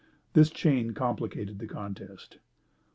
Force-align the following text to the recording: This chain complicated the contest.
This 0.33 0.49
chain 0.49 0.95
complicated 0.95 1.59
the 1.59 1.67
contest. 1.67 2.39